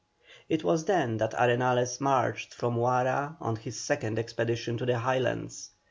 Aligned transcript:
It 0.49 0.63
was 0.63 0.85
then 0.85 1.17
that 1.17 1.33
Arenales 1.35 2.01
marched 2.01 2.55
from 2.55 2.73
Huara 2.73 3.37
on 3.39 3.55
his 3.57 3.79
second 3.79 4.17
expedition 4.17 4.75
to 4.79 4.85
the 4.87 4.97
Highlands. 4.97 5.69